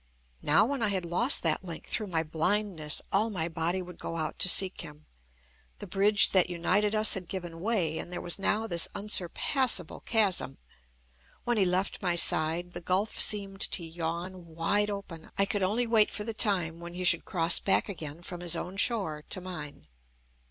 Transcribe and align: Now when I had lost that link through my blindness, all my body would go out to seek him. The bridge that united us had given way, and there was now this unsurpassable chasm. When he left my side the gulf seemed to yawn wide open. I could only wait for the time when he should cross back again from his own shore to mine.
Now 0.41 0.65
when 0.65 0.81
I 0.81 0.87
had 0.87 1.05
lost 1.05 1.43
that 1.43 1.63
link 1.63 1.85
through 1.85 2.07
my 2.07 2.23
blindness, 2.23 3.03
all 3.11 3.29
my 3.29 3.47
body 3.47 3.83
would 3.83 3.99
go 3.99 4.17
out 4.17 4.39
to 4.39 4.49
seek 4.49 4.81
him. 4.81 5.05
The 5.77 5.85
bridge 5.85 6.31
that 6.31 6.49
united 6.49 6.95
us 6.95 7.13
had 7.13 7.27
given 7.29 7.59
way, 7.59 7.99
and 7.99 8.11
there 8.11 8.19
was 8.19 8.39
now 8.39 8.65
this 8.65 8.87
unsurpassable 8.95 9.99
chasm. 9.99 10.57
When 11.43 11.57
he 11.57 11.65
left 11.65 12.01
my 12.01 12.15
side 12.15 12.71
the 12.71 12.81
gulf 12.81 13.19
seemed 13.19 13.61
to 13.61 13.85
yawn 13.85 14.47
wide 14.47 14.89
open. 14.89 15.29
I 15.37 15.45
could 15.45 15.61
only 15.61 15.85
wait 15.85 16.09
for 16.09 16.23
the 16.23 16.33
time 16.33 16.79
when 16.79 16.95
he 16.95 17.03
should 17.03 17.23
cross 17.23 17.59
back 17.59 17.87
again 17.87 18.23
from 18.23 18.41
his 18.41 18.55
own 18.55 18.77
shore 18.77 19.23
to 19.29 19.39
mine. 19.39 19.87